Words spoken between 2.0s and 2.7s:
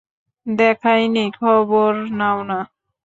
নাও না।